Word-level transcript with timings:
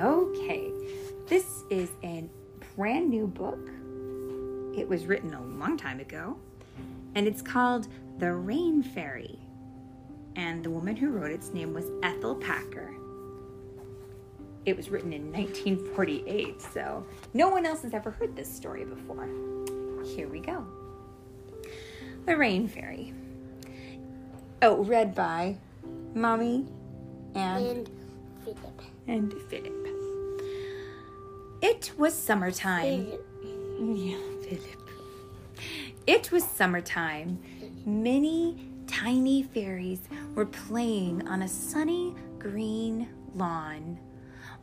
Okay, 0.00 0.70
this 1.26 1.64
is 1.70 1.90
a 2.04 2.24
brand 2.76 3.10
new 3.10 3.26
book. 3.26 3.58
It 4.78 4.88
was 4.88 5.06
written 5.06 5.34
a 5.34 5.42
long 5.42 5.76
time 5.76 5.98
ago, 5.98 6.36
and 7.16 7.26
it's 7.26 7.42
called 7.42 7.88
The 8.18 8.32
Rain 8.32 8.82
Fairy. 8.82 9.38
And 10.36 10.62
the 10.62 10.70
woman 10.70 10.94
who 10.94 11.08
wrote 11.10 11.32
its 11.32 11.52
name 11.52 11.74
was 11.74 11.86
Ethel 12.04 12.36
Packer. 12.36 12.94
It 14.66 14.76
was 14.76 14.88
written 14.88 15.12
in 15.12 15.32
1948, 15.32 16.62
so 16.62 17.04
no 17.34 17.48
one 17.48 17.66
else 17.66 17.82
has 17.82 17.92
ever 17.92 18.12
heard 18.12 18.36
this 18.36 18.52
story 18.52 18.84
before. 18.84 19.28
Here 20.04 20.28
we 20.28 20.38
go 20.40 20.64
The 22.24 22.36
Rain 22.36 22.68
Fairy. 22.68 23.12
Oh, 24.62 24.84
read 24.84 25.14
by 25.14 25.56
Mommy 26.14 26.66
and, 27.34 27.66
And 27.66 27.90
Philip. 28.44 28.82
and 29.06 29.32
Philip. 29.48 29.87
It 31.60 31.92
was 31.98 32.14
summertime. 32.14 33.12
Yeah, 33.80 34.18
Philip. 34.42 34.90
It 36.06 36.30
was 36.30 36.44
summertime. 36.44 37.40
Many 37.84 38.70
tiny 38.86 39.42
fairies 39.42 40.00
were 40.34 40.46
playing 40.46 41.26
on 41.26 41.42
a 41.42 41.48
sunny 41.48 42.14
green 42.38 43.08
lawn. 43.34 43.98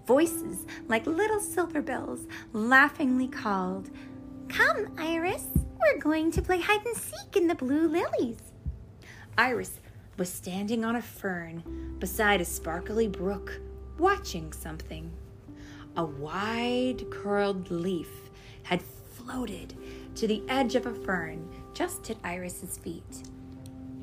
Voices 0.07 0.65
like 0.87 1.05
little 1.05 1.39
silver 1.39 1.81
bells 1.81 2.27
laughingly 2.53 3.27
called, 3.27 3.89
Come, 4.47 4.87
Iris, 4.97 5.47
we're 5.79 5.99
going 5.99 6.31
to 6.31 6.41
play 6.41 6.61
hide 6.61 6.85
and 6.85 6.95
seek 6.95 7.35
in 7.35 7.47
the 7.47 7.55
blue 7.55 7.87
lilies. 7.87 8.39
Iris 9.37 9.81
was 10.17 10.31
standing 10.31 10.85
on 10.85 10.95
a 10.95 11.01
fern 11.01 11.97
beside 11.99 12.39
a 12.39 12.45
sparkly 12.45 13.07
brook, 13.07 13.59
watching 13.97 14.53
something. 14.53 15.11
A 15.97 16.03
wide 16.03 17.09
curled 17.09 17.71
leaf 17.71 18.29
had 18.63 18.81
floated 18.81 19.75
to 20.15 20.27
the 20.27 20.43
edge 20.49 20.75
of 20.75 20.85
a 20.85 20.93
fern 20.93 21.49
just 21.73 22.09
at 22.09 22.17
Iris's 22.23 22.77
feet. 22.77 23.23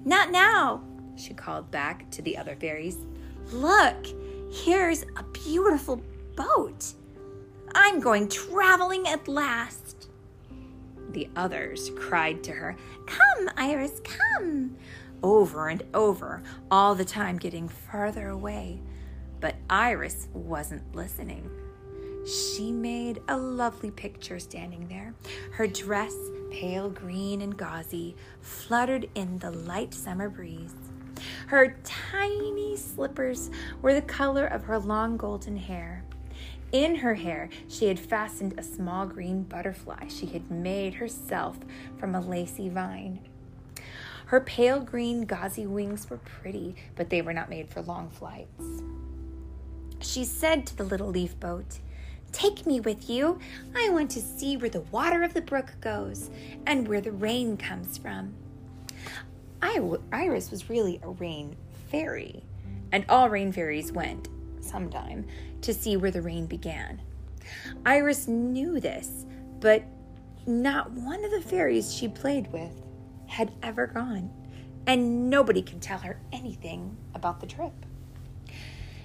Not 0.05 0.31
now, 0.31 0.83
she 1.17 1.35
called 1.35 1.71
back 1.71 2.11
to 2.13 2.23
the 2.23 2.37
other 2.39 2.57
fairies. 2.57 2.97
Look, 3.53 4.07
here's 4.51 5.03
a 5.17 5.23
beautiful 5.33 6.03
boat. 6.35 6.95
I'm 7.75 8.01
going 8.01 8.29
traveling 8.29 9.07
at 9.07 9.29
last. 9.29 10.09
The 11.11 11.29
others 11.37 11.91
cried 11.97 12.43
to 12.45 12.53
her, 12.53 12.75
Come, 13.07 13.51
Iris, 13.57 14.01
come! 14.05 14.77
Over 15.23 15.69
and 15.69 15.83
over, 15.93 16.43
all 16.71 16.95
the 16.95 17.05
time 17.05 17.37
getting 17.37 17.69
farther 17.69 18.29
away. 18.29 18.81
But 19.41 19.57
Iris 19.69 20.29
wasn't 20.33 20.95
listening. 20.95 21.51
She 22.27 22.71
made 22.71 23.21
a 23.29 23.37
lovely 23.37 23.91
picture 23.91 24.39
standing 24.39 24.87
there. 24.89 25.15
Her 25.53 25.67
dress, 25.67 26.15
pale 26.51 26.89
green 26.89 27.43
and 27.43 27.57
gauzy, 27.57 28.15
fluttered 28.41 29.09
in 29.15 29.39
the 29.39 29.51
light 29.51 29.93
summer 29.93 30.29
breeze. 30.29 30.75
Her 31.49 31.77
tiny 31.85 32.77
slippers 32.77 33.51
were 33.81 33.95
the 33.95 34.03
color 34.03 34.47
of 34.47 34.65
her 34.65 34.79
long 34.79 35.17
golden 35.17 35.57
hair. 35.57 36.05
In 36.71 36.95
her 36.97 37.15
hair, 37.15 37.51
she 37.69 37.87
had 37.87 37.99
fastened 37.99 38.55
a 38.57 38.63
small 38.63 39.05
green 39.07 39.43
butterfly 39.43 40.07
she 40.09 40.27
had 40.27 40.51
made 40.51 40.95
herself 40.95 41.59
from 41.99 42.15
a 42.15 42.21
lacy 42.21 42.69
vine. 42.69 43.21
Her 44.27 44.41
pale 44.41 44.81
green 44.81 45.27
gauzy 45.27 45.67
wings 45.67 46.09
were 46.09 46.17
pretty, 46.19 46.77
but 46.97 47.11
they 47.11 47.21
were 47.21 47.35
not 47.35 47.51
made 47.51 47.69
for 47.69 47.83
long 47.83 48.09
flights. 48.09 48.83
She 50.01 50.25
said 50.25 50.67
to 50.67 50.77
the 50.77 50.85
little 50.85 51.09
leaf 51.09 51.39
boat, 51.39 51.81
Take 52.33 52.67
me 52.67 52.81
with 52.81 53.09
you. 53.09 53.39
I 53.77 53.91
want 53.91 54.11
to 54.13 54.21
see 54.21 54.57
where 54.57 54.71
the 54.71 54.81
water 54.81 55.23
of 55.23 55.35
the 55.35 55.43
brook 55.43 55.75
goes 55.81 56.31
and 56.67 56.89
where 56.89 57.01
the 57.01 57.13
rain 57.13 57.57
comes 57.57 57.99
from. 57.99 58.35
Iris 59.61 60.51
was 60.51 60.69
really 60.69 60.99
a 61.03 61.11
rain 61.11 61.57
fairy, 61.91 62.43
and 62.91 63.05
all 63.09 63.29
rain 63.29 63.53
fairies 63.53 63.93
went, 63.93 64.29
sometime, 64.61 65.27
to 65.61 65.73
see 65.73 65.97
where 65.97 66.11
the 66.11 66.23
rain 66.23 66.47
began. 66.47 67.01
Iris 67.87 68.27
knew 68.29 68.81
this, 68.81 69.27
but 69.61 69.85
not 70.47 70.91
one 70.91 71.25
of 71.25 71.31
the 71.31 71.41
fairies 71.41 71.95
she 71.95 72.09
played 72.09 72.51
with 72.53 72.73
had 73.27 73.53
ever 73.63 73.87
gone, 73.87 74.31
and 74.87 75.31
nobody 75.31 75.63
could 75.63 75.81
tell 75.81 75.99
her 75.99 76.19
anything 76.33 76.97
about 77.15 77.41
the 77.41 77.47
trip. 77.47 77.73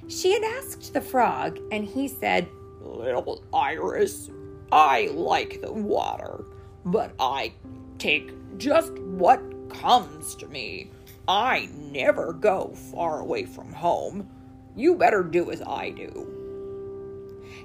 She 0.07 0.33
had 0.33 0.43
asked 0.43 0.93
the 0.93 1.01
frog, 1.01 1.59
and 1.71 1.85
he 1.85 2.07
said, 2.07 2.47
Little 2.87 3.43
Iris, 3.53 4.29
I 4.71 5.09
like 5.13 5.61
the 5.61 5.71
water, 5.71 6.45
but 6.85 7.13
I 7.19 7.53
take 7.99 8.31
just 8.57 8.93
what 8.99 9.41
comes 9.69 10.35
to 10.35 10.47
me. 10.47 10.91
I 11.27 11.69
never 11.75 12.33
go 12.33 12.73
far 12.91 13.19
away 13.19 13.45
from 13.45 13.73
home. 13.73 14.29
You 14.75 14.95
better 14.95 15.23
do 15.23 15.51
as 15.51 15.61
I 15.61 15.89
do. 15.89 16.27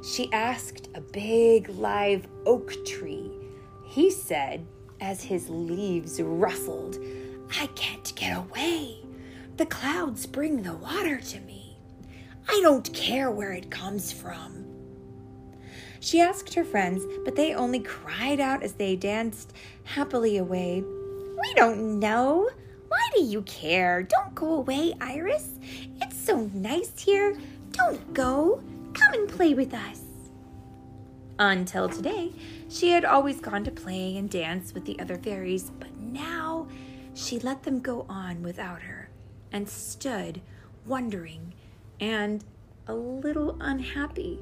She 0.04 0.32
asked 0.32 0.88
a 0.94 1.00
big 1.00 1.68
live 1.68 2.26
oak 2.44 2.74
tree. 2.84 3.30
He 3.84 4.10
said, 4.10 4.66
as 5.00 5.22
his 5.22 5.48
leaves 5.48 6.20
rustled, 6.20 6.98
I 7.60 7.66
can't 7.68 8.12
get 8.16 8.36
away. 8.36 8.98
The 9.56 9.66
clouds 9.66 10.26
bring 10.26 10.62
the 10.62 10.74
water 10.74 11.20
to 11.20 11.40
me. 11.40 11.76
I 12.48 12.60
don't 12.62 12.92
care 12.92 13.30
where 13.30 13.52
it 13.52 13.70
comes 13.70 14.10
from. 14.10 14.61
She 16.02 16.20
asked 16.20 16.52
her 16.54 16.64
friends, 16.64 17.06
but 17.24 17.36
they 17.36 17.54
only 17.54 17.78
cried 17.78 18.40
out 18.40 18.64
as 18.64 18.72
they 18.72 18.96
danced 18.96 19.52
happily 19.84 20.36
away. 20.36 20.82
We 20.82 21.54
don't 21.54 22.00
know. 22.00 22.50
Why 22.88 23.08
do 23.14 23.22
you 23.22 23.42
care? 23.42 24.02
Don't 24.02 24.34
go 24.34 24.54
away, 24.54 24.94
Iris. 25.00 25.60
It's 26.00 26.20
so 26.20 26.50
nice 26.52 27.00
here. 27.00 27.38
Don't 27.70 28.12
go. 28.12 28.60
Come 28.94 29.14
and 29.14 29.28
play 29.28 29.54
with 29.54 29.72
us. 29.72 30.00
Until 31.38 31.88
today, 31.88 32.32
she 32.68 32.90
had 32.90 33.04
always 33.04 33.40
gone 33.40 33.62
to 33.62 33.70
play 33.70 34.16
and 34.16 34.28
dance 34.28 34.74
with 34.74 34.84
the 34.84 34.98
other 34.98 35.18
fairies, 35.18 35.70
but 35.78 35.96
now 36.00 36.66
she 37.14 37.38
let 37.38 37.62
them 37.62 37.78
go 37.78 38.06
on 38.08 38.42
without 38.42 38.82
her 38.82 39.08
and 39.52 39.68
stood 39.68 40.40
wondering 40.84 41.54
and 42.00 42.42
a 42.88 42.94
little 42.94 43.56
unhappy. 43.60 44.40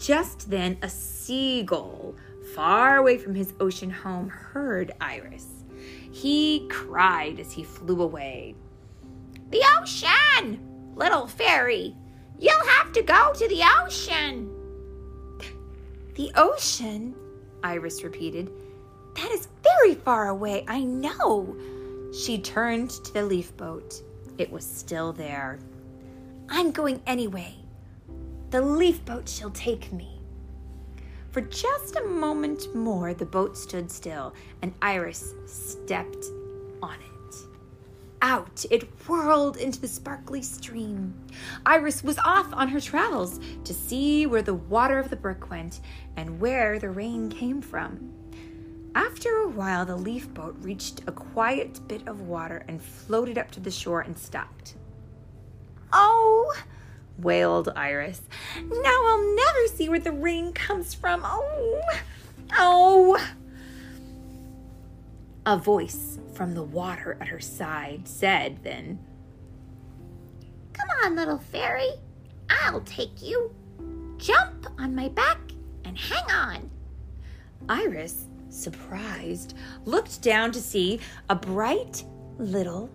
Just 0.00 0.48
then, 0.48 0.78
a 0.80 0.88
seagull 0.88 2.14
far 2.54 2.96
away 2.96 3.18
from 3.18 3.34
his 3.34 3.52
ocean 3.60 3.90
home 3.90 4.30
heard 4.30 4.92
Iris. 4.98 5.46
He 6.10 6.66
cried 6.70 7.38
as 7.38 7.52
he 7.52 7.62
flew 7.62 8.00
away. 8.02 8.54
The 9.50 9.62
ocean! 9.78 10.66
Little 10.94 11.26
fairy, 11.26 11.94
you'll 12.38 12.66
have 12.66 12.92
to 12.92 13.02
go 13.02 13.32
to 13.34 13.48
the 13.48 13.62
ocean. 13.82 14.56
The 16.14 16.32
ocean? 16.34 17.14
Iris 17.62 18.02
repeated. 18.02 18.50
That 19.14 19.30
is 19.30 19.48
very 19.62 19.94
far 19.94 20.28
away, 20.28 20.64
I 20.68 20.82
know. 20.82 21.56
She 22.12 22.36
turned 22.36 22.90
to 22.90 23.12
the 23.14 23.22
leaf 23.22 23.56
boat. 23.56 24.02
It 24.36 24.50
was 24.50 24.64
still 24.64 25.12
there. 25.12 25.60
I'm 26.48 26.72
going 26.72 27.00
anyway. 27.06 27.59
The 28.50 28.60
leaf 28.60 29.04
boat 29.04 29.28
shall 29.28 29.50
take 29.50 29.92
me. 29.92 30.20
For 31.30 31.40
just 31.40 31.94
a 31.94 32.04
moment 32.04 32.74
more, 32.74 33.14
the 33.14 33.24
boat 33.24 33.56
stood 33.56 33.88
still, 33.92 34.34
and 34.60 34.74
Iris 34.82 35.34
stepped 35.46 36.24
on 36.82 36.96
it. 36.96 37.36
Out 38.22 38.64
it 38.68 38.88
whirled 39.08 39.56
into 39.56 39.80
the 39.80 39.86
sparkly 39.86 40.42
stream. 40.42 41.14
Iris 41.64 42.02
was 42.02 42.18
off 42.18 42.52
on 42.52 42.66
her 42.68 42.80
travels 42.80 43.38
to 43.62 43.72
see 43.72 44.26
where 44.26 44.42
the 44.42 44.54
water 44.54 44.98
of 44.98 45.10
the 45.10 45.16
brook 45.16 45.48
went 45.48 45.80
and 46.16 46.40
where 46.40 46.80
the 46.80 46.90
rain 46.90 47.30
came 47.30 47.62
from. 47.62 48.12
After 48.96 49.36
a 49.36 49.48
while, 49.48 49.86
the 49.86 49.96
leaf 49.96 50.34
boat 50.34 50.56
reached 50.60 51.02
a 51.06 51.12
quiet 51.12 51.86
bit 51.86 52.08
of 52.08 52.22
water 52.22 52.64
and 52.66 52.82
floated 52.82 53.38
up 53.38 53.52
to 53.52 53.60
the 53.60 53.70
shore 53.70 54.00
and 54.00 54.18
stopped. 54.18 54.74
Wailed 57.22 57.70
Iris. 57.76 58.22
Now 58.56 59.02
I'll 59.06 59.34
never 59.34 59.66
see 59.74 59.88
where 59.88 59.98
the 59.98 60.12
rain 60.12 60.52
comes 60.52 60.94
from. 60.94 61.22
Oh, 61.24 61.80
oh. 62.58 63.30
A 65.46 65.56
voice 65.56 66.18
from 66.34 66.54
the 66.54 66.62
water 66.62 67.16
at 67.20 67.28
her 67.28 67.40
side 67.40 68.06
said 68.06 68.62
then, 68.62 68.98
Come 70.72 70.88
on, 71.04 71.16
little 71.16 71.38
fairy. 71.38 71.90
I'll 72.48 72.80
take 72.82 73.22
you. 73.22 73.54
Jump 74.18 74.66
on 74.78 74.94
my 74.94 75.08
back 75.08 75.38
and 75.84 75.98
hang 75.98 76.30
on. 76.30 76.70
Iris, 77.68 78.26
surprised, 78.48 79.56
looked 79.84 80.22
down 80.22 80.52
to 80.52 80.60
see 80.60 81.00
a 81.28 81.34
bright 81.34 82.04
little 82.38 82.90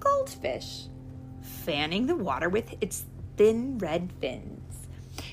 goldfish 0.00 0.88
fanning 1.40 2.06
the 2.06 2.16
water 2.16 2.48
with 2.48 2.74
its 2.80 3.06
thin 3.36 3.78
red 3.78 4.12
fins. 4.20 4.88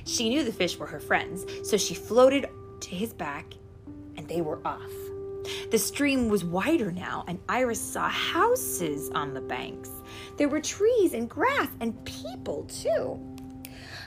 She 0.06 0.30
knew 0.30 0.44
the 0.44 0.52
fish 0.52 0.78
were 0.78 0.88
her 0.88 1.00
friends, 1.00 1.46
so 1.68 1.78
she 1.78 1.94
floated 1.94 2.48
to 2.82 2.90
his 2.90 3.14
back 3.14 3.54
and 4.18 4.28
they 4.28 4.42
were 4.42 4.66
off. 4.66 4.92
The 5.72 5.78
stream 5.78 6.30
was 6.30 6.46
wider 6.46 6.92
now, 6.92 7.26
and 7.28 7.40
Iris 7.50 7.82
saw 7.82 8.08
houses 8.08 9.10
on 9.14 9.34
the 9.34 9.42
banks. 9.42 9.90
There 10.38 10.48
were 10.48 10.62
trees 10.62 11.14
and 11.14 11.30
grass 11.30 11.68
and 11.82 12.04
people, 12.06 12.64
too. 12.66 13.20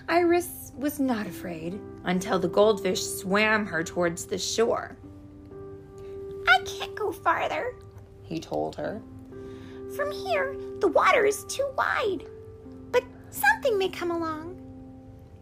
Iris 0.08 0.72
was 0.76 1.00
not 1.00 1.26
afraid 1.26 1.81
until 2.04 2.38
the 2.38 2.49
goldfish 2.49 3.02
swam 3.02 3.66
her 3.66 3.82
towards 3.82 4.26
the 4.26 4.38
shore. 4.38 4.96
I 6.49 6.58
can't 6.64 6.94
go 6.94 7.12
farther, 7.12 7.75
he 8.22 8.40
told 8.40 8.76
her. 8.76 9.02
From 9.94 10.10
here, 10.10 10.56
the 10.81 10.88
water 10.88 11.26
is 11.26 11.44
too 11.44 11.69
wide. 11.76 12.25
But 13.36 13.48
something 13.48 13.78
may 13.78 13.88
come 13.88 14.10
along. 14.10 14.60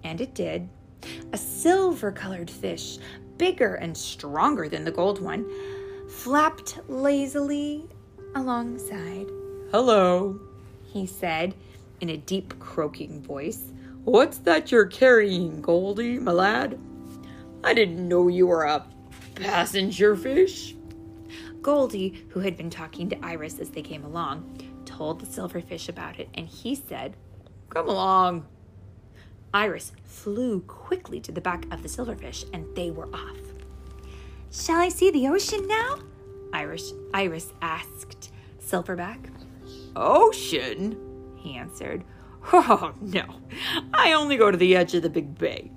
And 0.03 0.21
it 0.21 0.35
did. 0.35 0.69
A 1.33 1.39
silver 1.39 2.11
colored 2.13 2.51
fish, 2.51 2.99
bigger 3.37 3.75
and 3.77 3.97
stronger 3.97 4.69
than 4.69 4.85
the 4.85 4.91
gold 4.91 5.21
one, 5.21 5.49
flapped 6.09 6.79
lazily 6.89 7.89
alongside. 8.35 9.27
Hello, 9.71 10.41
He 10.85 11.07
said 11.07 11.55
in 12.01 12.11
a 12.11 12.17
deep, 12.17 12.59
croaking 12.59 13.23
voice. 13.23 13.73
What's 14.05 14.39
that 14.39 14.71
you're 14.71 14.87
carrying, 14.87 15.63
Goldie, 15.63 16.19
my 16.19 16.33
lad? 16.33 16.79
I 17.63 17.73
didn't 17.75 18.07
know 18.07 18.29
you 18.29 18.47
were 18.47 18.65
a 18.65 18.87
passenger 19.35 20.15
fish. 20.15 20.75
Goldie, 21.63 22.27
who 22.29 22.41
had 22.41 22.57
been 22.57 22.71
talking 22.71 23.09
to 23.09 23.25
Iris 23.25 23.59
as 23.59 23.71
they 23.71 23.81
came 23.83 24.05
along, 24.05 24.61
told 24.85 25.21
the 25.21 25.27
silverfish 25.27 25.89
about 25.89 26.21
it, 26.21 26.29
and 26.35 26.47
he 26.47 26.75
said, 26.75 27.17
Come 27.75 27.89
along. 27.89 28.47
Iris 29.53 29.93
flew 30.05 30.61
quickly 30.61 31.21
to 31.21 31.33
the 31.33 31.41
back 31.41 31.67
of 31.73 31.83
the 31.83 31.89
silverfish, 31.89 32.45
and 32.53 32.65
they 32.77 32.93
were 32.93 33.09
off. 33.13 33.37
Shall 34.53 34.79
I 34.79 34.89
see 34.89 35.11
the 35.11 35.27
ocean 35.27 35.67
now? 35.67 35.99
Iris, 36.53 36.93
Iris 37.13 37.53
asked 37.61 38.31
Silverback. 38.61 39.29
Ocean? 39.97 40.97
He 41.37 41.57
answered, 41.57 42.05
Oh, 42.53 42.95
no. 43.01 43.25
I 43.93 44.13
only 44.13 44.37
go 44.37 44.51
to 44.51 44.57
the 44.57 44.77
edge 44.77 44.95
of 44.95 45.03
the 45.03 45.11
big 45.11 45.37
bay. 45.37 45.73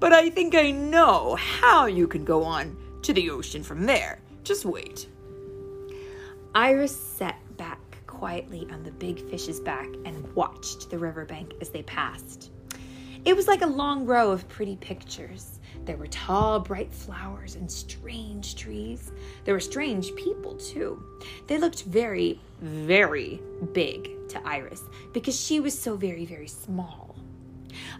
But 0.00 0.12
I 0.12 0.28
think 0.28 0.54
I 0.54 0.70
know 0.70 1.36
how 1.36 1.86
you 1.86 2.06
can 2.06 2.24
go 2.24 2.44
on 2.44 2.76
to 3.02 3.12
the 3.14 3.30
ocean 3.30 3.62
from 3.62 3.86
there. 3.86 4.20
Just 4.44 4.64
wait. 4.66 5.08
Iris 6.54 6.96
sat 6.96 7.36
back 7.40 7.47
quietly 8.18 8.66
on 8.72 8.82
the 8.82 8.90
big 8.90 9.20
fish's 9.30 9.60
back 9.60 9.88
and 10.04 10.34
watched 10.34 10.90
the 10.90 10.98
riverbank 10.98 11.54
as 11.60 11.68
they 11.70 11.82
passed. 11.84 12.50
It 13.24 13.36
was 13.36 13.46
like 13.46 13.62
a 13.62 13.66
long 13.66 14.06
row 14.06 14.32
of 14.32 14.48
pretty 14.48 14.76
pictures. 14.76 15.60
There 15.84 15.96
were 15.96 16.08
tall, 16.08 16.60
bright 16.60 16.92
flowers 16.92 17.54
and 17.54 17.70
strange 17.70 18.56
trees. 18.56 19.12
There 19.44 19.54
were 19.54 19.60
strange 19.60 20.14
people, 20.16 20.54
too. 20.54 21.02
They 21.46 21.58
looked 21.58 21.84
very, 21.84 22.40
very 22.60 23.40
big 23.72 24.28
to 24.28 24.46
Iris 24.46 24.82
because 25.12 25.38
she 25.38 25.60
was 25.60 25.78
so 25.78 25.96
very, 25.96 26.26
very 26.26 26.48
small. 26.48 27.16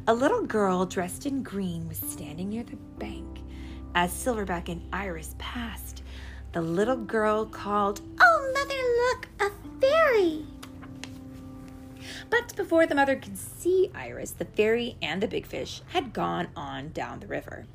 A 0.09 0.15
little 0.15 0.45
girl 0.45 0.85
dressed 0.85 1.27
in 1.27 1.43
green 1.43 1.87
was 1.89 1.99
standing 1.99 2.49
near 2.49 2.65
the 2.65 2.77
bank. 2.99 3.39
As 3.95 4.13
Silverback 4.13 4.69
and 4.69 4.83
Iris 4.93 5.35
passed, 5.39 6.03
the 6.53 6.63
little 6.63 6.97
girl 6.97 7.45
called, 7.45 8.01
Oh, 8.21 8.53
Mother, 8.55 8.83
look, 9.05 9.29
a 9.41 9.58
fairy! 9.81 10.45
But 12.31 12.55
before 12.57 12.87
the 12.87 12.95
mother 12.95 13.17
could 13.17 13.39
see 13.39 13.91
Iris, 13.95 14.33
the 14.33 14.45
fairy 14.45 14.97
and 15.01 15.23
the 15.23 15.29
big 15.29 15.47
fish 15.47 15.83
had 15.89 16.13
gone 16.13 16.49
on 16.57 16.91
down 16.91 17.21
the 17.21 17.27
river. 17.27 17.67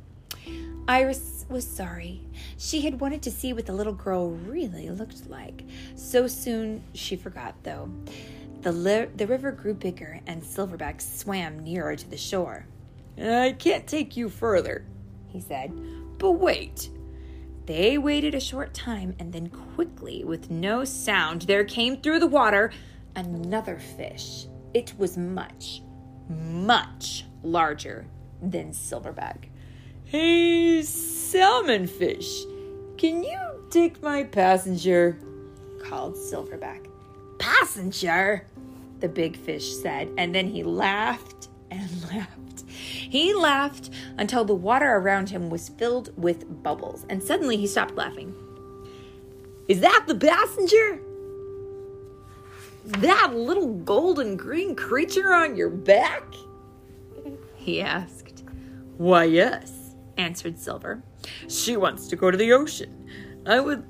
Iris 0.88 1.46
was 1.50 1.66
sorry. 1.66 2.22
She 2.58 2.82
had 2.82 3.00
wanted 3.00 3.22
to 3.24 3.32
see 3.32 3.54
what 3.54 3.66
the 3.66 3.74
little 3.74 3.94
girl 3.94 4.32
really 4.32 4.90
looked 4.90 5.30
like. 5.30 5.64
So 5.96 6.28
soon 6.28 6.84
she 6.94 7.16
forgot, 7.16 7.56
though. 7.64 7.90
The, 8.62 8.72
li- 8.72 9.08
the 9.16 9.28
river 9.28 9.52
grew 9.52 9.74
bigger, 9.74 10.20
and 10.28 10.42
Silverback 10.42 11.02
swam 11.02 11.60
nearer 11.60 11.96
to 11.96 12.10
the 12.10 12.18
shore. 12.18 12.66
I 13.18 13.56
can't 13.58 13.88
take 13.88 14.18
you 14.18 14.30
further, 14.30 14.86
He 15.30 15.40
said, 15.40 15.72
but 16.18 16.32
wait. 16.32 16.90
They 17.66 17.98
waited 17.98 18.36
a 18.36 18.40
short 18.40 18.74
time, 18.74 19.16
and 19.20 19.32
then 19.32 19.48
quickly, 19.48 20.24
with 20.24 20.52
no 20.52 20.84
sound, 20.84 21.44
there 21.44 21.64
came 21.64 21.98
through 21.98 22.20
the 22.20 22.28
water 22.28 22.72
another 23.16 23.80
fish. 23.80 24.48
It 24.74 24.94
was 24.98 25.18
much, 25.18 25.82
much 26.28 27.26
larger 27.42 28.06
than 28.42 28.72
Silverback. 28.72 29.46
Hey, 30.04 30.82
salmon 30.82 31.88
fish, 31.88 32.44
can 32.98 33.24
you 33.24 33.40
take 33.70 34.02
my 34.04 34.24
passenger? 34.24 35.18
called 35.84 36.16
Silverback. 36.16 36.88
Passenger, 37.40 38.46
the 39.00 39.10
big 39.10 39.38
fish 39.38 39.76
said, 39.76 40.10
and 40.18 40.34
then 40.34 40.48
he 40.48 40.64
laughed 40.64 41.50
and 41.72 41.90
laughed. 42.12 42.53
He 43.14 43.32
laughed 43.32 43.92
until 44.18 44.44
the 44.44 44.56
water 44.56 44.96
around 44.96 45.30
him 45.30 45.52
was 45.52 45.70
filled 45.70 46.10
with 46.18 46.64
bubbles, 46.64 47.06
and 47.08 47.22
suddenly 47.22 47.58
he 47.58 47.68
stopped 47.68 47.94
laughing. 47.94 48.34
Is 49.68 49.82
that 49.82 50.06
the 50.08 50.16
passenger? 50.16 51.00
That 52.86 53.36
little 53.36 53.76
golden 53.76 54.36
green 54.36 54.76
creature 54.76 55.32
on 55.32 55.56
your 55.56 55.70
back? 55.70 56.24
He 57.56 57.82
asked. 57.82 58.46
Why, 58.98 59.26
yes, 59.26 59.94
Answered 60.18 60.58
Silver. 60.58 61.04
she 61.48 61.78
wants 61.78 62.08
to 62.08 62.16
go 62.16 62.32
to 62.32 62.38
the 62.38 62.52
ocean. 62.52 63.08
I 63.46 63.60
would 63.60 63.86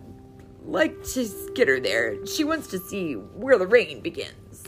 like 0.66 1.02
to 1.14 1.30
get 1.56 1.70
her 1.70 1.80
there. 1.80 2.26
She 2.26 2.44
wants 2.44 2.68
to 2.68 2.78
see 2.78 3.14
where 3.14 3.58
the 3.58 3.68
rain 3.68 4.02
begins. 4.02 4.66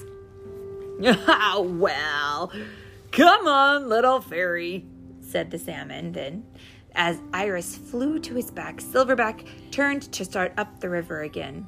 Ah, 1.27 1.59
well, 1.59 2.53
come 3.15 3.47
on, 3.47 3.89
little 3.89 4.21
fairy. 4.21 4.85
said 5.21 5.49
the 5.49 5.57
salmon. 5.57 6.11
Then, 6.11 6.45
as 6.93 7.19
Iris 7.33 7.75
flew 7.75 8.19
to 8.19 8.35
his 8.35 8.51
back, 8.51 8.77
Silverback 8.77 9.71
turned 9.71 10.11
to 10.13 10.25
start 10.25 10.53
up 10.57 10.79
the 10.79 10.89
river 10.89 11.21
again. 11.21 11.67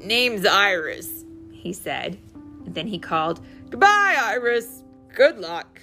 Name's 0.00 0.46
Iris. 0.46 1.24
He 1.52 1.72
said. 1.72 2.18
And 2.34 2.74
then 2.74 2.86
he 2.86 2.98
called, 2.98 3.44
Goodbye, 3.70 4.16
Iris. 4.18 4.82
Good 5.14 5.38
luck. 5.38 5.80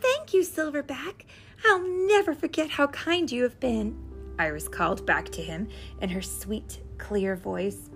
Thank 0.00 0.34
you, 0.34 0.42
Silverback. 0.42 1.22
I'll 1.66 1.82
never 2.06 2.34
forget 2.34 2.70
how 2.70 2.86
kind 2.88 3.30
you 3.30 3.42
have 3.42 3.58
been. 3.58 3.98
Iris 4.38 4.68
called 4.68 5.04
back 5.04 5.30
to 5.30 5.42
him 5.42 5.68
in 6.00 6.10
her 6.10 6.22
sweet, 6.22 6.80
clear 6.98 7.34
voice. 7.34 7.90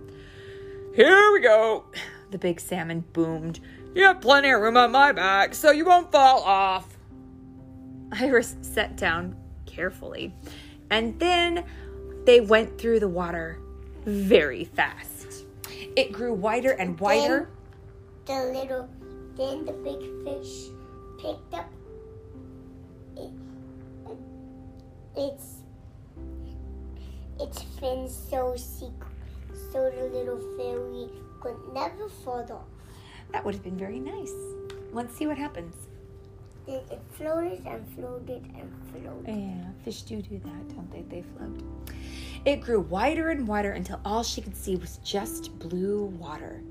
Here 0.95 1.33
we 1.33 1.41
go. 1.41 1.85
The 2.33 2.39
big 2.39 2.59
salmon 2.61 3.05
boomed. 3.13 3.61
You 3.95 4.05
have 4.05 4.21
plenty 4.23 4.51
of 4.51 4.61
room 4.61 4.77
on 4.77 4.91
my 4.93 5.13
back, 5.13 5.55
so 5.55 5.71
you 5.71 5.85
won't 5.85 6.11
fall 6.11 6.43
off. 6.43 6.97
Iris 8.13 8.57
sat 8.63 8.97
down 8.97 9.37
carefully, 9.67 10.35
and 10.91 11.19
then 11.19 11.65
they 12.25 12.41
went 12.41 12.79
through 12.79 13.01
the 13.01 13.09
water 13.09 13.59
very 14.05 14.65
fast. 14.65 15.45
It 15.95 16.13
grew 16.13 16.33
wider 16.33 16.71
and 16.71 16.99
wider. 16.99 17.51
Then 18.25 18.53
the 18.53 18.59
little, 18.61 18.89
then 19.37 19.65
the 19.67 19.73
big 19.73 20.01
fish 20.25 20.71
picked 21.21 21.55
up 21.55 21.71
it, 23.17 23.31
its 25.17 25.57
its 27.41 27.63
fins 27.79 28.15
so 28.31 28.55
secret, 28.57 29.13
so 29.73 29.91
the 29.91 30.05
little 30.17 30.39
fairy 30.57 31.11
could 31.41 31.59
never 31.75 32.09
fall 32.09 32.47
off. 32.51 32.72
That 33.33 33.45
would 33.45 33.55
have 33.55 33.65
been 33.65 33.79
very 33.79 33.99
nice. 33.99 34.33
Let's 34.93 35.17
see 35.17 35.27
what 35.27 35.39
happens. 35.39 35.75
It 36.67 37.01
floated 37.13 37.67
and 37.67 37.87
floated 37.95 38.45
and 38.57 38.73
floated. 38.93 39.27
Yeah, 39.27 39.65
fish 39.85 40.03
do 40.03 40.23
do 40.23 40.39
that, 40.39 40.69
don't 40.69 40.91
they? 40.93 41.03
They 41.03 41.25
float. 41.37 41.61
It 42.45 42.61
grew 42.61 42.81
wider 42.81 43.31
and 43.31 43.49
wider 43.49 43.73
until 43.73 44.01
all 44.05 44.23
she 44.23 44.41
could 44.41 44.57
see 44.57 44.77
was 44.77 44.99
just 44.99 45.59
blue 45.59 46.05
water. 46.05 46.63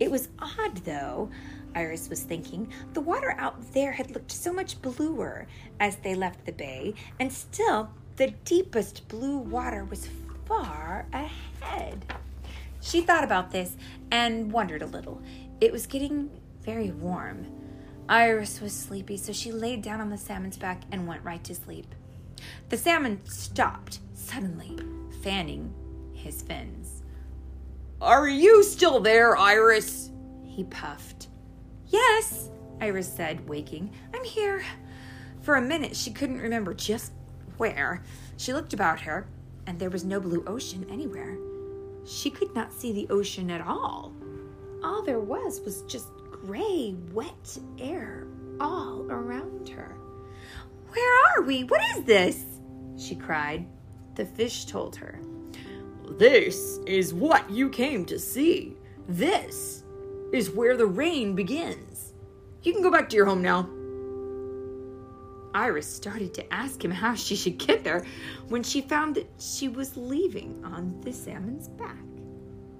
It 0.00 0.10
was 0.10 0.28
odd, 0.38 0.76
though, 0.84 1.30
Iris 1.74 2.08
was 2.08 2.22
thinking. 2.22 2.72
The 2.94 3.00
water 3.00 3.34
out 3.38 3.72
there 3.72 3.92
had 3.92 4.12
looked 4.12 4.32
so 4.32 4.52
much 4.52 4.80
bluer 4.80 5.46
as 5.80 5.96
they 5.96 6.14
left 6.14 6.46
the 6.46 6.52
bay, 6.52 6.94
and 7.20 7.32
still 7.32 7.90
the 8.16 8.32
deepest 8.44 9.08
blue 9.08 9.38
water 9.38 9.84
was 9.84 10.08
far 10.46 11.06
ahead. 11.12 12.04
She 12.80 13.00
thought 13.00 13.24
about 13.24 13.50
this 13.50 13.76
and 14.10 14.52
wondered 14.52 14.82
a 14.82 14.86
little. 14.86 15.22
It 15.60 15.72
was 15.72 15.86
getting 15.86 16.30
very 16.62 16.90
warm. 16.90 17.46
Iris 18.08 18.60
was 18.60 18.72
sleepy, 18.72 19.16
so 19.16 19.32
she 19.32 19.52
laid 19.52 19.82
down 19.82 20.00
on 20.00 20.10
the 20.10 20.18
salmon's 20.18 20.58
back 20.58 20.82
and 20.92 21.06
went 21.06 21.24
right 21.24 21.42
to 21.44 21.54
sleep. 21.54 21.94
The 22.68 22.76
salmon 22.76 23.20
stopped 23.24 24.00
suddenly, 24.12 24.78
fanning 25.22 25.72
his 26.12 26.42
fins. 26.42 27.02
Are 28.00 28.28
you 28.28 28.62
still 28.62 29.00
there, 29.00 29.36
Iris? 29.36 30.10
He 30.44 30.64
puffed. 30.64 31.28
Yes, 31.86 32.50
Iris 32.80 33.10
said, 33.10 33.48
waking. 33.48 33.92
I'm 34.14 34.24
here. 34.24 34.62
For 35.40 35.54
a 35.56 35.62
minute, 35.62 35.96
she 35.96 36.10
couldn't 36.10 36.40
remember 36.40 36.74
just 36.74 37.12
where. 37.56 38.02
She 38.36 38.52
looked 38.52 38.74
about 38.74 39.00
her, 39.00 39.26
and 39.66 39.78
there 39.78 39.90
was 39.90 40.04
no 40.04 40.20
blue 40.20 40.44
ocean 40.46 40.86
anywhere. 40.90 41.38
She 42.04 42.30
could 42.30 42.54
not 42.54 42.72
see 42.72 42.92
the 42.92 43.08
ocean 43.08 43.50
at 43.50 43.60
all. 43.60 44.12
All 44.84 45.02
there 45.02 45.18
was 45.18 45.62
was 45.62 45.80
just 45.82 46.08
gray, 46.30 46.94
wet 47.10 47.58
air 47.78 48.26
all 48.60 49.06
around 49.10 49.66
her. 49.70 49.96
Where 50.90 51.26
are 51.26 51.42
we? 51.42 51.64
What 51.64 51.80
is 51.96 52.04
this? 52.04 52.44
She 52.98 53.16
cried. 53.16 53.66
The 54.14 54.26
fish 54.26 54.66
told 54.66 54.94
her. 54.96 55.20
This 56.18 56.80
is 56.86 57.14
what 57.14 57.48
you 57.50 57.70
came 57.70 58.04
to 58.04 58.18
see. 58.18 58.76
This 59.08 59.84
is 60.34 60.50
where 60.50 60.76
the 60.76 60.86
rain 60.86 61.34
begins. 61.34 62.12
You 62.62 62.74
can 62.74 62.82
go 62.82 62.90
back 62.90 63.08
to 63.08 63.16
your 63.16 63.24
home 63.24 63.40
now. 63.40 63.66
Iris 65.54 65.86
started 65.86 66.34
to 66.34 66.52
ask 66.52 66.84
him 66.84 66.90
how 66.90 67.14
she 67.14 67.36
should 67.36 67.56
get 67.56 67.84
there 67.84 68.04
when 68.48 68.62
she 68.62 68.82
found 68.82 69.14
that 69.14 69.30
she 69.38 69.68
was 69.68 69.96
leaving 69.96 70.62
on 70.62 71.00
the 71.00 71.12
salmon's 71.12 71.68
back. 71.68 71.96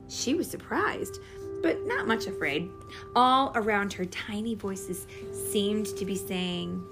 She 0.08 0.34
was 0.34 0.50
surprised, 0.50 1.18
but 1.64 1.86
not 1.86 2.06
much 2.06 2.26
afraid. 2.26 2.70
All 3.16 3.50
around 3.54 3.94
her, 3.94 4.04
tiny 4.04 4.54
voices 4.54 5.06
seemed 5.50 5.86
to 5.96 6.04
be 6.04 6.14
saying, 6.14 6.84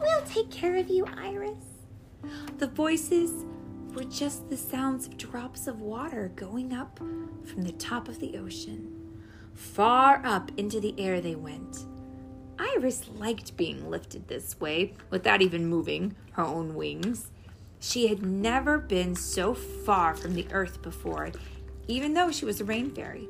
We'll 0.00 0.22
take 0.22 0.48
care 0.48 0.76
of 0.76 0.88
you, 0.88 1.04
Iris. 1.16 1.58
The 2.58 2.68
voices 2.68 3.44
were 3.94 4.04
just 4.04 4.48
the 4.48 4.56
sounds 4.56 5.08
of 5.08 5.18
drops 5.18 5.66
of 5.66 5.80
water 5.80 6.30
going 6.36 6.72
up 6.72 6.98
from 6.98 7.62
the 7.62 7.72
top 7.72 8.06
of 8.06 8.20
the 8.20 8.38
ocean. 8.38 8.94
Far 9.54 10.24
up 10.24 10.52
into 10.56 10.78
the 10.78 10.94
air 10.98 11.20
they 11.20 11.34
went. 11.34 11.84
Iris 12.60 13.08
liked 13.16 13.56
being 13.56 13.90
lifted 13.90 14.28
this 14.28 14.60
way 14.60 14.94
without 15.10 15.42
even 15.42 15.66
moving 15.66 16.14
her 16.32 16.44
own 16.44 16.76
wings. 16.76 17.32
She 17.80 18.06
had 18.06 18.22
never 18.22 18.78
been 18.78 19.16
so 19.16 19.52
far 19.52 20.14
from 20.14 20.34
the 20.34 20.46
earth 20.52 20.80
before, 20.80 21.30
even 21.88 22.14
though 22.14 22.30
she 22.30 22.44
was 22.44 22.60
a 22.60 22.64
rain 22.64 22.90
fairy. 22.90 23.28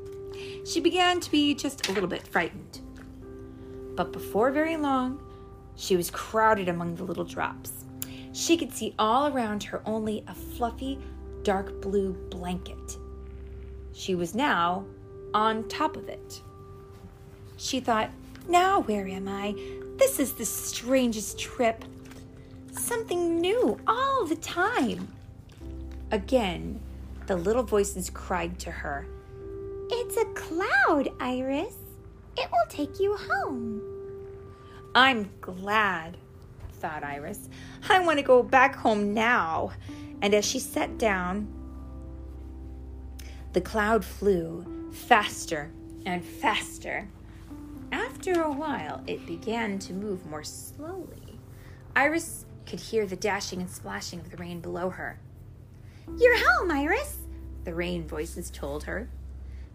She 0.66 0.80
began 0.80 1.20
to 1.20 1.30
be 1.30 1.54
just 1.54 1.88
a 1.88 1.92
little 1.92 2.08
bit 2.08 2.26
frightened. 2.26 2.80
But 3.96 4.12
before 4.12 4.50
very 4.50 4.76
long, 4.76 5.20
she 5.76 5.96
was 5.96 6.10
crowded 6.10 6.68
among 6.68 6.96
the 6.96 7.04
little 7.04 7.24
drops. 7.24 7.84
She 8.32 8.56
could 8.56 8.72
see 8.72 8.94
all 8.98 9.28
around 9.28 9.62
her 9.64 9.80
only 9.86 10.24
a 10.28 10.34
fluffy, 10.34 10.98
dark 11.42 11.80
blue 11.80 12.12
blanket. 12.30 12.98
She 13.92 14.14
was 14.14 14.34
now 14.34 14.84
on 15.34 15.66
top 15.68 15.96
of 15.96 16.08
it. 16.08 16.42
She 17.56 17.80
thought, 17.80 18.10
now 18.48 18.80
where 18.80 19.06
am 19.08 19.28
I? 19.28 19.54
This 19.96 20.20
is 20.20 20.32
the 20.32 20.44
strangest 20.44 21.38
trip. 21.38 21.84
Something 22.72 23.40
new 23.40 23.78
all 23.86 24.24
the 24.24 24.36
time. 24.36 25.08
Again, 26.12 26.80
the 27.28 27.36
little 27.36 27.62
voices 27.62 28.08
cried 28.08 28.58
to 28.58 28.70
her, 28.70 29.06
It's 29.90 30.16
a 30.16 30.24
cloud, 30.34 31.10
Iris. 31.20 31.74
It 32.38 32.50
will 32.50 32.66
take 32.70 32.98
you 32.98 33.16
home. 33.16 33.82
I'm 34.94 35.30
glad, 35.42 36.16
thought 36.80 37.04
Iris. 37.04 37.50
I 37.88 37.98
want 38.00 38.18
to 38.18 38.24
go 38.24 38.42
back 38.42 38.74
home 38.74 39.12
now. 39.12 39.72
And 40.22 40.34
as 40.34 40.46
she 40.46 40.58
sat 40.58 40.96
down, 40.96 41.46
the 43.52 43.60
cloud 43.60 44.06
flew 44.06 44.90
faster 44.90 45.70
and 46.06 46.24
faster. 46.24 47.08
After 47.92 48.40
a 48.40 48.50
while, 48.50 49.02
it 49.06 49.26
began 49.26 49.78
to 49.80 49.92
move 49.92 50.24
more 50.24 50.44
slowly. 50.44 51.38
Iris 51.94 52.46
could 52.64 52.80
hear 52.80 53.04
the 53.04 53.16
dashing 53.16 53.60
and 53.60 53.70
splashing 53.70 54.18
of 54.20 54.30
the 54.30 54.38
rain 54.38 54.60
below 54.60 54.88
her. 54.88 55.20
You're 56.16 56.38
home, 56.38 56.70
Iris, 56.70 57.18
the 57.64 57.74
rain 57.74 58.06
voices 58.06 58.50
told 58.50 58.84
her. 58.84 59.08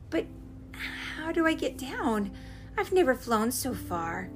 But 0.10 0.25
how 0.74 1.32
do 1.32 1.46
I 1.46 1.54
get 1.54 1.78
down? 1.78 2.32
I've 2.78 2.92
never 2.92 3.16
flown 3.16 3.52
so 3.52 3.74
far. 3.74 4.30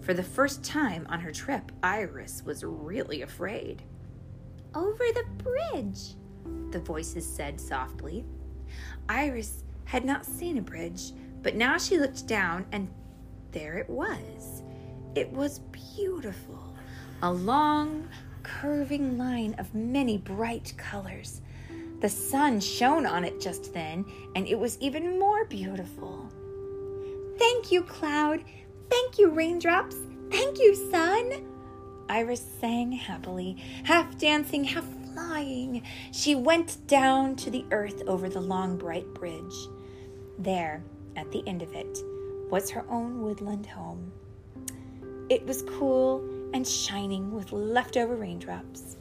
For 0.00 0.14
the 0.14 0.22
first 0.22 0.64
time 0.64 1.06
on 1.08 1.20
her 1.20 1.32
trip, 1.32 1.70
Iris 1.82 2.42
was 2.44 2.64
really 2.64 3.22
afraid. 3.22 3.82
Over 4.74 5.04
the 5.14 5.24
bridge, 5.38 6.14
the 6.70 6.80
voices 6.80 7.24
said 7.24 7.60
softly. 7.60 8.24
Iris 9.08 9.64
had 9.84 10.04
not 10.04 10.26
seen 10.26 10.58
a 10.58 10.62
bridge, 10.62 11.12
but 11.42 11.54
now 11.54 11.78
she 11.78 11.98
looked 11.98 12.26
down 12.26 12.66
and 12.72 12.90
there 13.52 13.78
it 13.78 13.88
was. 13.88 14.62
It 15.14 15.30
was 15.30 15.60
beautiful. 15.70 16.74
A 17.22 17.30
long, 17.30 18.08
curving 18.42 19.18
line 19.18 19.54
of 19.58 19.74
many 19.74 20.18
bright 20.18 20.74
colors. 20.76 21.40
The 22.00 22.08
sun 22.08 22.60
shone 22.60 23.06
on 23.06 23.24
it 23.24 23.40
just 23.40 23.72
then, 23.72 24.04
and 24.34 24.46
it 24.46 24.58
was 24.58 24.78
even 24.80 25.18
more 25.18 25.44
beautiful. 25.44 26.28
Thank 27.38 27.70
you, 27.70 27.82
Cloud. 27.82 28.44
Thank 28.90 29.18
you, 29.18 29.30
raindrops. 29.30 29.96
Thank 30.30 30.58
you, 30.58 30.74
sun. 30.90 31.46
Iris 32.08 32.44
sang 32.60 32.92
happily, 32.92 33.56
half 33.84 34.18
dancing, 34.18 34.64
half 34.64 34.84
flying. 35.12 35.82
She 36.12 36.34
went 36.34 36.86
down 36.86 37.36
to 37.36 37.50
the 37.50 37.64
earth 37.70 38.02
over 38.06 38.28
the 38.28 38.40
long, 38.40 38.76
bright 38.76 39.12
bridge. 39.14 39.54
There, 40.38 40.82
at 41.16 41.30
the 41.30 41.46
end 41.46 41.62
of 41.62 41.72
it, 41.74 41.98
was 42.50 42.70
her 42.70 42.84
own 42.90 43.22
woodland 43.22 43.66
home. 43.66 44.12
It 45.28 45.46
was 45.46 45.62
cool 45.62 46.22
and 46.52 46.66
shining 46.66 47.32
with 47.32 47.52
leftover 47.52 48.16
raindrops. 48.16 48.96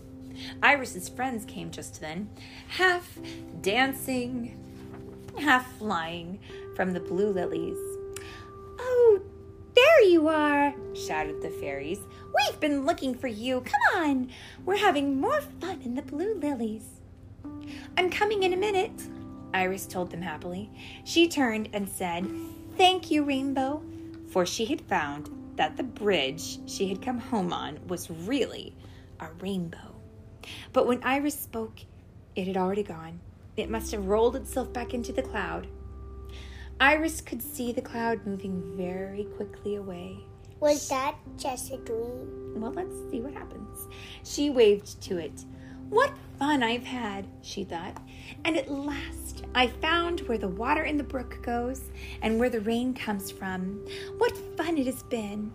Iris's 0.63 1.10
friends 1.10 1.46
came 1.46 1.72
just 1.72 2.00
then, 2.01 2.29
half 2.67 3.17
dancing, 3.62 4.58
half 5.39 5.77
flying 5.77 6.39
from 6.75 6.93
the 6.93 7.00
blue 7.00 7.31
lilies. 7.31 7.77
Oh, 8.79 9.22
there 9.75 10.03
you 10.05 10.27
are, 10.27 10.74
shouted 10.93 11.41
the 11.41 11.50
fairies. 11.50 12.00
We've 12.36 12.60
been 12.60 12.86
looking 12.86 13.13
for 13.13 13.27
you. 13.27 13.62
Come 13.62 14.03
on, 14.03 14.29
we're 14.65 14.77
having 14.77 15.20
more 15.20 15.41
fun 15.41 15.81
in 15.84 15.96
the 15.96 16.01
blue 16.01 16.36
lilies. 16.36 16.86
I'm 17.98 18.10
coming 18.10 18.43
in 18.43 18.53
a 18.53 18.58
minute, 18.58 19.01
Iris 19.53 19.86
told 19.86 20.12
them 20.12 20.22
happily. 20.22 20.70
She 21.03 21.27
turned 21.27 21.70
and 21.74 21.88
said, 21.88 22.27
Thank 22.77 23.12
you, 23.12 23.24
Rainbow, 23.24 23.84
for 24.29 24.46
she 24.46 24.65
had 24.65 24.81
found 24.81 25.29
that 25.62 25.77
the 25.77 25.84
bridge 25.84 26.58
she 26.65 26.88
had 26.88 27.03
come 27.03 27.20
home 27.20 27.53
on 27.53 27.77
was 27.86 28.10
really 28.10 28.75
a 29.20 29.27
rainbow. 29.41 29.94
But 30.74 30.88
when 30.88 31.03
Iris 31.03 31.39
spoke, 31.39 31.82
it 32.36 32.48
had 32.48 32.58
already 32.58 32.82
gone. 32.82 33.20
It 33.58 33.70
must 33.70 33.91
have 33.91 34.08
rolled 34.08 34.36
itself 34.36 34.74
back 34.74 34.96
into 34.96 35.13
the 35.13 35.22
cloud. 35.22 35.68
Iris 36.80 37.22
could 37.22 37.44
see 37.44 37.72
the 37.72 37.82
cloud 37.84 38.25
moving 38.25 38.75
very 38.75 39.25
quickly 39.38 39.75
away. 39.75 40.18
Was 40.62 40.89
that 40.89 41.13
just 41.38 41.72
a 41.72 41.77
dream? 41.77 42.53
Well, 42.56 42.72
let's 42.72 42.96
see 43.12 43.22
what 43.22 43.34
happens. 43.34 43.88
She 44.24 44.50
waved 44.50 45.00
to 45.03 45.20
it. 45.20 45.46
What 45.92 46.14
fun 46.40 46.64
I've 46.64 46.86
had, 46.86 47.28
she 47.42 47.66
thought. 47.66 47.98
And 48.46 48.56
at 48.56 48.72
last 48.72 49.44
I 49.54 49.68
found 49.68 50.22
where 50.22 50.38
the 50.38 50.48
water 50.48 50.84
in 50.84 50.96
the 50.96 51.04
brook 51.04 51.40
goes 51.44 51.92
and 52.22 52.40
where 52.40 52.50
the 52.50 52.62
rain 52.62 52.94
comes 52.94 53.30
from. 53.30 53.86
What 54.18 54.38
fun 54.56 54.78
it 54.78 54.86
has 54.86 55.04
been. 55.04 55.52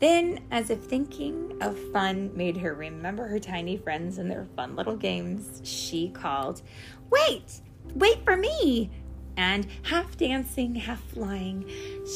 Then, 0.00 0.40
as 0.50 0.68
if 0.68 0.80
thinking 0.80 1.56
of 1.62 1.78
fun 1.94 2.30
made 2.36 2.58
her 2.58 2.74
remember 2.74 3.26
her 3.26 3.38
tiny 3.38 3.78
friends 3.78 4.18
and 4.18 4.30
their 4.30 4.46
fun 4.54 4.76
little 4.76 4.96
games, 4.96 5.62
she 5.64 6.10
called, 6.10 6.60
Wait! 7.08 7.62
Wait 7.94 8.22
for 8.22 8.36
me! 8.36 8.90
And 9.38 9.66
half 9.84 10.18
dancing, 10.18 10.74
half 10.74 11.02
flying, 11.04 11.64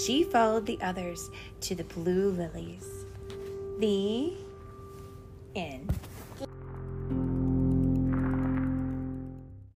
she 0.04 0.22
followed 0.22 0.66
the 0.66 0.78
others 0.82 1.30
to 1.62 1.74
the 1.74 1.84
blue 1.84 2.28
lilies. 2.30 3.06
The 3.78 4.34
end. 5.56 5.98